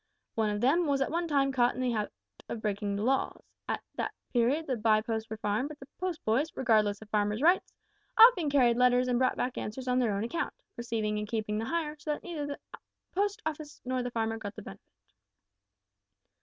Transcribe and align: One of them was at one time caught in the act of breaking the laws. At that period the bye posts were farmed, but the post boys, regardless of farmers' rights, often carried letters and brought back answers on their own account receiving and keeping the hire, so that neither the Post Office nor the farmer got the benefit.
One 0.33 0.49
of 0.49 0.61
them 0.61 0.87
was 0.87 0.99
at 0.99 1.11
one 1.11 1.27
time 1.27 1.51
caught 1.51 1.75
in 1.75 1.81
the 1.81 1.93
act 1.93 2.11
of 2.49 2.59
breaking 2.59 2.95
the 2.95 3.03
laws. 3.03 3.39
At 3.69 3.83
that 3.97 4.11
period 4.33 4.65
the 4.65 4.75
bye 4.75 5.01
posts 5.01 5.29
were 5.29 5.37
farmed, 5.37 5.69
but 5.69 5.79
the 5.79 5.85
post 5.99 6.25
boys, 6.25 6.49
regardless 6.55 7.03
of 7.03 7.09
farmers' 7.11 7.43
rights, 7.43 7.71
often 8.17 8.49
carried 8.49 8.77
letters 8.77 9.07
and 9.07 9.19
brought 9.19 9.37
back 9.37 9.59
answers 9.59 9.87
on 9.87 9.99
their 9.99 10.15
own 10.15 10.23
account 10.23 10.55
receiving 10.75 11.19
and 11.19 11.27
keeping 11.27 11.59
the 11.59 11.65
hire, 11.65 11.95
so 11.99 12.13
that 12.13 12.23
neither 12.23 12.47
the 12.47 12.57
Post 13.11 13.43
Office 13.45 13.79
nor 13.85 14.01
the 14.01 14.09
farmer 14.09 14.39
got 14.39 14.55
the 14.55 14.63
benefit. 14.63 14.89